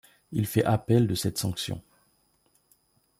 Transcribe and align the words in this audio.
Il 0.31 0.47
fait 0.47 0.63
appel 0.65 1.05
de 1.05 1.13
cette 1.13 1.37
sanction. 1.37 1.79